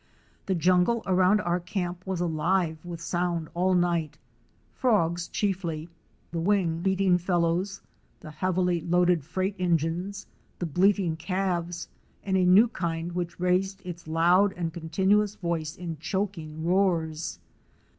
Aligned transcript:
The 0.47 0.55
jungle 0.55 1.03
around 1.05 1.41
our 1.41 1.59
camp 1.59 2.07
was 2.07 2.19
alive 2.21 2.83
with 2.83 2.99
sound 2.99 3.49
all 3.53 3.75
night— 3.75 4.17
frogs 4.79 5.27
chiefly; 5.27 5.89
the 6.31 6.39
wing 6.39 6.79
beating 6.81 7.19
fellows, 7.19 7.81
the 8.19 8.31
heavily 8.31 8.81
loaded 8.81 9.23
freight 9.23 9.55
engines, 9.59 10.25
the 10.57 10.65
bleating 10.65 11.17
calves 11.17 11.87
and 12.23 12.35
a 12.35 12.43
new 12.43 12.67
kind 12.67 13.11
which 13.11 13.39
raised 13.39 13.83
its 13.85 14.07
loud 14.07 14.53
and 14.53 14.73
continuous 14.73 15.35
voice 15.35 15.75
in 15.77 15.97
choking 15.99 16.65
roars. 16.65 17.37